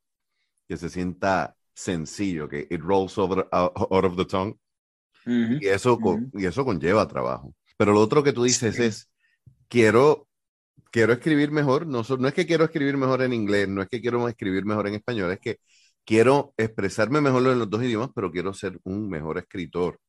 [0.68, 4.56] que se sienta sencillo, que it rolls over, out of the tongue.
[5.26, 5.98] y, eso,
[6.34, 7.56] y eso conlleva trabajo.
[7.78, 9.10] Pero lo otro que tú dices es,
[9.68, 10.28] quiero
[10.94, 14.00] quiero escribir mejor, no, no es que quiero escribir mejor en inglés, no es que
[14.00, 15.58] quiero escribir mejor en español, es que
[16.06, 20.00] quiero expresarme mejor en los dos idiomas, pero quiero ser un mejor escritor,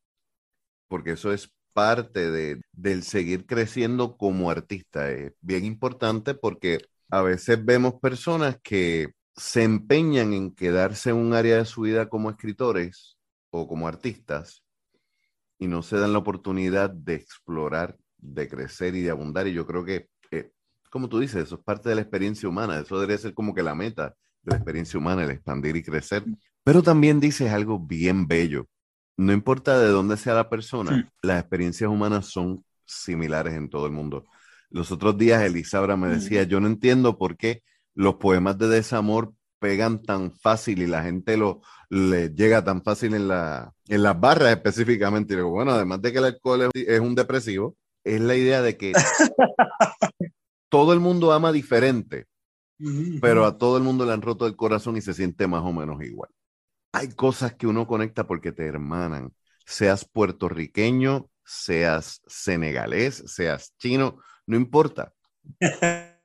[0.88, 5.10] porque eso es parte de, del seguir creciendo como artista.
[5.10, 6.78] Es bien importante porque
[7.10, 12.08] a veces vemos personas que se empeñan en quedarse en un área de su vida
[12.08, 13.18] como escritores
[13.50, 14.62] o como artistas
[15.58, 19.46] y no se dan la oportunidad de explorar, de crecer y de abundar.
[19.46, 20.50] Y yo creo que, eh,
[20.90, 22.78] como tú dices, eso es parte de la experiencia humana.
[22.78, 26.24] Eso debería ser como que la meta de la experiencia humana, el expandir y crecer.
[26.62, 28.66] Pero también dices algo bien bello.
[29.16, 33.92] No importa de dónde sea la persona, las experiencias humanas son similares en todo el
[33.92, 34.24] mundo.
[34.70, 37.62] Los otros días Elisabra me decía, yo no entiendo por qué
[37.94, 43.14] los poemas de desamor pegan tan fácil y la gente lo le llega tan fácil
[43.14, 45.34] en, la, en las barras específicamente.
[45.34, 48.76] Y digo, bueno, además de que el alcohol es, un depresivo, es la idea de
[48.76, 48.92] que
[50.68, 52.26] todo el mundo ama diferente,
[53.20, 55.72] pero a todo el mundo le han roto el corazón y se siente más o
[55.72, 56.30] menos igual.
[56.94, 59.34] Hay cosas que uno conecta porque te hermanan,
[59.66, 65.12] seas puertorriqueño, seas senegalés, seas chino, no importa.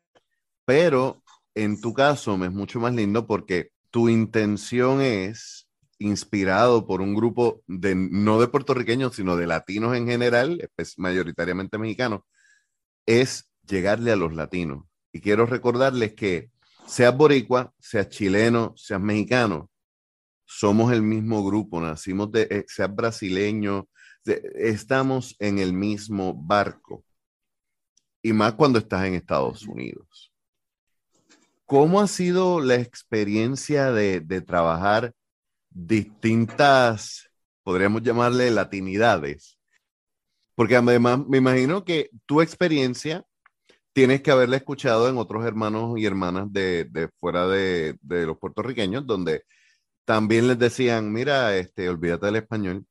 [0.65, 1.23] Pero
[1.55, 7.15] en tu caso me es mucho más lindo porque tu intención es inspirado por un
[7.15, 12.21] grupo de no de puertorriqueños, sino de latinos en general, mayoritariamente mexicanos,
[13.07, 14.85] es llegarle a los latinos.
[15.11, 16.51] Y quiero recordarles que
[16.85, 19.71] seas boricua, seas chileno, seas mexicano,
[20.51, 23.87] somos el mismo grupo, nacimos de, eh, seas brasileño,
[24.25, 27.05] estamos en el mismo barco.
[28.23, 30.33] Y más cuando estás en Estados Unidos.
[31.65, 35.13] ¿Cómo ha sido la experiencia de, trabajar
[35.69, 37.29] distintas,
[37.61, 39.59] podríamos llamarle latinidades?
[40.55, 43.23] Porque además me imagino que tu experiencia
[43.93, 49.43] tienes que haberla escuchado en otros hermanos y hermanas de, fuera de, los puertorriqueños, donde
[50.09, 52.83] también les decían, mira, este, olvídate del español,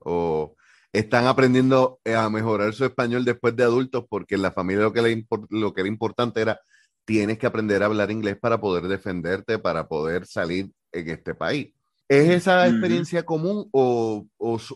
[0.00, 0.56] o
[0.92, 5.00] están aprendiendo a mejorar su español después de adultos, porque en la familia lo que,
[5.00, 6.60] le lo que era importante era
[7.04, 11.72] tienes que aprender a hablar inglés para poder defenderte, para poder salir en este país.
[12.08, 14.26] ¿Es esa experiencia común o,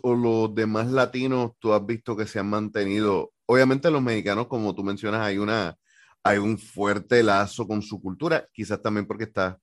[0.04, 3.32] los demás latinos tú has visto que se han mantenido?
[3.46, 5.76] Obviamente los mexicanos, como tú mencionas, hay, una,
[6.22, 9.58] hay un fuerte lazo con su cultura, quizás también porque está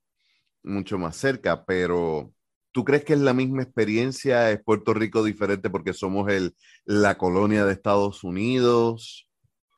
[0.66, 2.34] mucho más cerca, pero
[2.72, 4.52] ¿tú crees que es la misma experiencia?
[4.52, 9.28] ¿Es Puerto Rico diferente porque somos el, la colonia de Estados Unidos?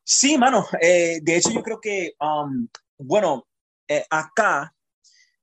[0.03, 0.65] Sí, mano.
[0.81, 3.45] Eh, de hecho, yo creo que, um, bueno,
[3.87, 4.73] eh, acá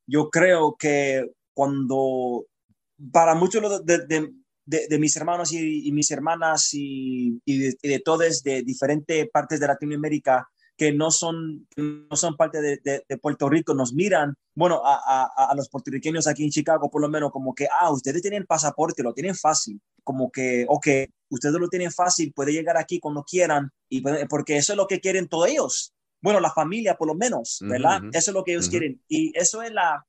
[0.07, 2.47] yo creo que cuando
[3.13, 9.29] para muchos de, mis hermanos y, mis hermanas y, y de, de todos de diferentes
[9.31, 14.35] partes de Latinoamérica, que no son, no son parte de, de, Puerto Rico nos miran,
[14.55, 17.93] bueno, a, a, a, los puertorriqueños aquí en Chicago por lo menos, como que, ah,
[17.93, 20.87] ustedes tienen pasaporte, lo tienen fácil, como que, ok,
[21.31, 25.01] ustedes lo tienen fácil, puede llegar aquí cuando quieran, y porque eso es lo que
[25.01, 25.93] quieren todos ellos.
[26.21, 28.01] Bueno, la familia por lo menos, ¿verdad?
[28.13, 28.99] Eso es lo que ellos quieren.
[29.09, 30.07] Y eso es la,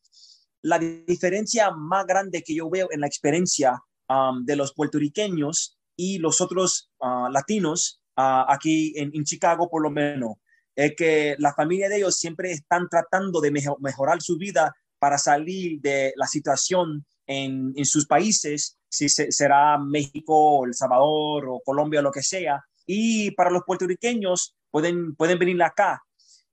[0.62, 6.20] la diferencia más grande que yo veo en la experiencia um, de los puertorriqueños y
[6.20, 10.36] los otros uh, latinos uh, aquí en, en, Chicago por lo menos
[10.76, 15.80] es que la familia de ellos siempre están tratando de mejorar su vida para salir
[15.82, 22.12] de la situación en, en sus países, si será México, El Salvador o Colombia, lo
[22.12, 22.64] que sea.
[22.86, 26.02] Y para los puertorriqueños pueden, pueden venir acá.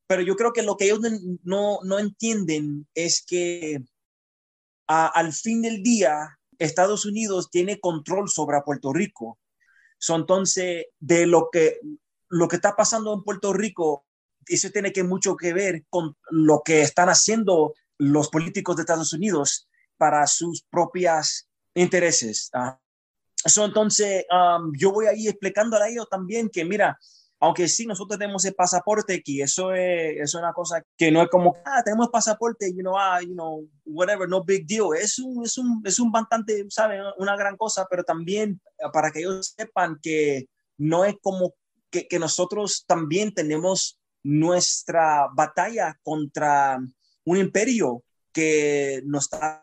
[0.07, 1.01] Pero yo creo que lo que ellos
[1.45, 3.83] no, no entienden es que
[4.87, 9.39] al fin del día Estados Unidos tiene control sobre Puerto Rico.
[9.99, 11.79] So, entonces, de lo que,
[12.29, 14.05] lo que está pasando en Puerto Rico
[14.47, 19.13] eso tiene que mucho que ver con lo que están haciendo los políticos de Estados
[19.13, 22.51] Unidos para sus propios intereses.
[23.45, 24.25] Eso entonces,
[24.77, 26.99] yo voy ahí explicando a ellos también que, mira,
[27.43, 31.29] aunque sí, nosotros tenemos el pasaporte aquí, eso es, es una cosa que no es
[31.29, 34.95] como, ah, tenemos pasaporte, you know, ah, you know, whatever, no big deal.
[34.97, 37.03] Es un, es un, es un bastante, ¿saben?
[37.19, 38.61] Una gran cosa, pero también
[38.93, 40.47] para que ellos sepan que
[40.79, 41.55] no es como
[41.91, 46.79] que, que nosotros también tenemos nuestra batalla contra
[47.25, 48.03] un imperio
[48.33, 49.63] que nos está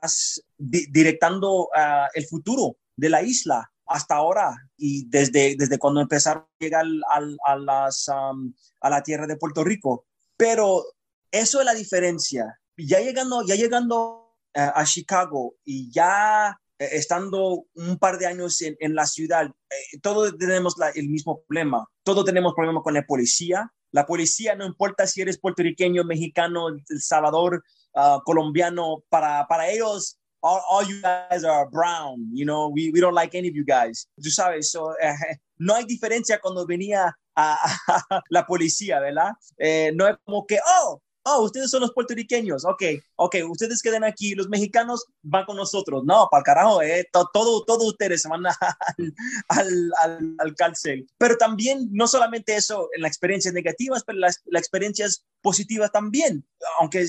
[0.58, 1.70] directando
[2.14, 6.86] el futuro de la isla hasta ahora y desde, desde cuando empezaron a llegar
[7.46, 10.06] a, las, a la tierra de Puerto Rico.
[10.38, 10.84] Pero
[11.32, 12.60] eso es la diferencia.
[12.78, 18.96] Ya llegando, ya llegando a Chicago y ya eh, estando un par de años en,
[18.96, 21.88] la ciudad, eh, todos tenemos el mismo problema.
[22.04, 27.02] Todos tenemos problemas con la policía, La policía, no importa si eres puertorriqueño, mexicano, El
[27.02, 27.64] Salvador,
[27.96, 33.14] uh, colombiano, para, para ellos, all, you guys are brown, you know, we, we don't
[33.14, 34.08] like any of you guys.
[34.22, 34.96] Tú sabes, so,
[35.60, 37.14] no hay diferencia cuando venía
[38.30, 39.32] la policía, ¿verdad?
[39.58, 42.84] Eh, no es como que, oh, oh, ustedes son los puertorriqueños, ok,
[43.16, 46.04] ok, ustedes queden aquí, los mexicanos van con nosotros.
[46.06, 48.54] No, para carajo, eh, todo, todo ustedes se van al,
[49.50, 51.08] al, al, al, cárcel.
[51.18, 56.46] Pero también, no solamente eso, en las experiencias negativas, pero las, las experiencias positivas también,
[56.80, 57.06] aunque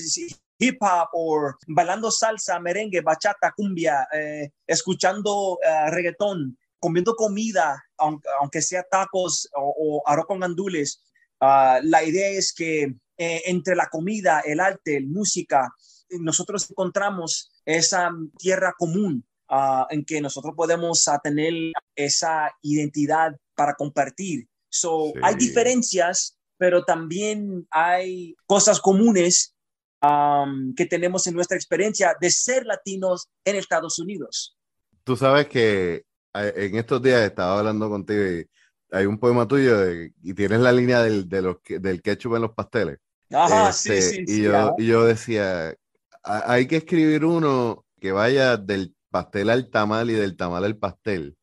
[0.61, 8.61] hip hop o bailando salsa, merengue, bachata, cumbia, eh, escuchando uh, reggaetón, comiendo comida, aunque,
[8.61, 11.03] sea tacos o, arroz con gandules.
[11.39, 15.71] Uh, la idea es que eh, entre la comida, el arte, la música,
[16.09, 18.09] nosotros encontramos esa
[18.39, 21.53] tierra común uh, en que nosotros podemos uh, tener
[21.95, 24.47] esa identidad para compartir.
[24.69, 25.19] So, sí.
[25.21, 29.55] Hay diferencias, pero también hay cosas comunes
[30.01, 34.57] um, que tenemos en nuestra experiencia de ser latinos en Estados Unidos.
[35.03, 38.49] Tú sabes que eh, en estos días estaba hablando contigo y
[38.89, 42.41] hay un poema tuyo de, y tienes la línea del, de los, del ketchup en
[42.41, 42.97] los pasteles.
[43.31, 44.75] Ajá, este, sí, sí, y sí, yo, ajá.
[44.77, 45.75] y yo decía,
[46.23, 51.37] hay que escribir uno que vaya del pastel al tamal y del tamal al pastel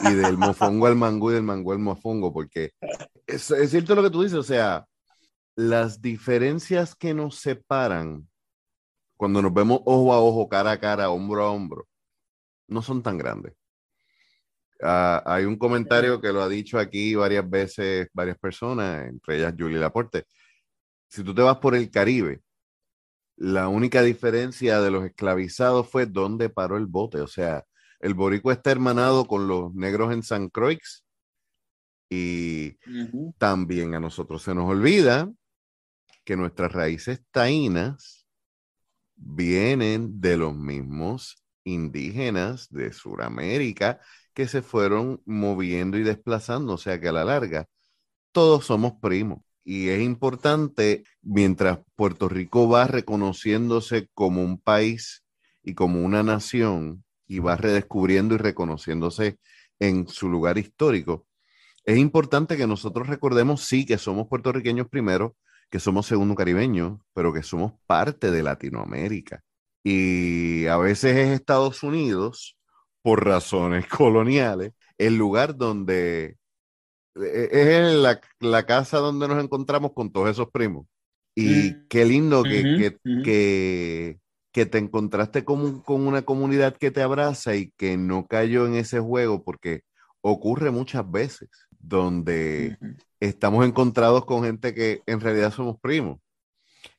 [0.00, 2.72] y del mofongo al mangú y del mangú al mofongo, porque
[3.26, 4.86] es, es cierto lo que tú dices, o sea,
[5.56, 8.28] las diferencias que nos separan
[9.16, 11.88] cuando nos vemos ojo a ojo, cara a cara, hombro a hombro,
[12.68, 13.54] no son tan grandes.
[14.80, 19.54] Uh, hay un comentario que lo ha dicho aquí varias veces varias personas, entre ellas
[19.58, 20.24] Julie Laporte.
[21.08, 22.42] Si tú te vas por el Caribe,
[23.36, 27.20] la única diferencia de los esclavizados fue dónde paró el bote.
[27.20, 27.64] O sea,
[28.00, 31.04] el boricua está hermanado con los negros en San Croix
[32.10, 33.34] y uh -huh.
[33.38, 35.30] también a nosotros se nos olvida
[36.24, 38.26] que nuestras raíces taínas
[39.14, 44.00] vienen de los mismos indígenas de Sudamérica
[44.32, 47.68] que se fueron moviendo y desplazando, o sea que a la larga
[48.32, 49.42] todos somos primos.
[49.70, 55.26] Y es importante, mientras Puerto Rico va reconociéndose como un país
[55.62, 59.38] y como una nación, y va redescubriendo y reconociéndose
[59.78, 61.26] en su lugar histórico,
[61.84, 65.36] es importante que nosotros recordemos, sí, que somos puertorriqueños primero,
[65.70, 69.42] que somos segundo caribeños, pero que somos parte de Latinoamérica.
[69.84, 72.56] Y a veces es Estados Unidos,
[73.02, 76.38] por razones coloniales, el lugar donde
[77.22, 80.86] es la, la, casa donde nos encontramos con todos esos primos.
[81.34, 81.86] Y mm.
[81.88, 84.18] qué lindo que, que, que,
[84.52, 88.74] que, te encontraste con, con, una comunidad que te abraza y que no cayó en
[88.74, 89.82] ese juego, porque
[90.20, 91.48] ocurre muchas veces
[91.78, 92.76] donde
[93.20, 96.18] estamos encontrados con gente que en realidad somos primos.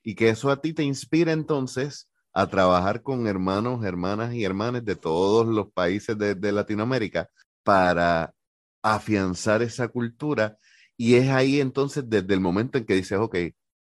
[0.03, 4.85] Y que eso a ti te inspira entonces a trabajar con hermanos, hermanas y hermanas
[4.85, 7.29] de todos los países de, de Latinoamérica
[7.63, 8.33] para
[8.81, 10.57] afianzar esa cultura
[10.97, 13.35] y es ahí entonces desde el momento en que dices, ok,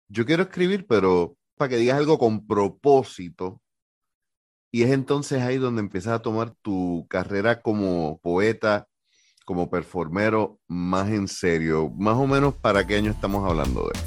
[0.08, 3.62] yo quiero escribir, pero para que digas algo con propósito.
[4.70, 8.88] Y es entonces ahí donde empiezas a tomar tu carrera como poeta,
[9.46, 11.90] como performero más en serio.
[11.96, 13.98] Más o menos para qué año estamos hablando de.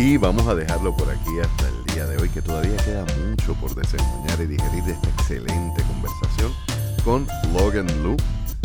[0.00, 3.54] Y vamos a dejarlo por aquí hasta el día de hoy, que todavía queda mucho
[3.54, 6.71] por desempeñar y digerir de esta excelente conversación
[7.04, 8.16] con Logan Lu.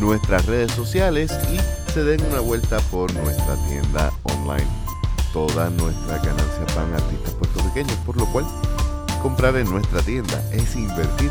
[0.00, 1.58] nuestras redes sociales y
[1.92, 4.66] se den una vuelta por nuestra tienda online.
[5.32, 8.44] Todas nuestras ganancias van a artistas puertorriqueños, por lo cual
[9.22, 11.30] comprar en nuestra tienda es invertir.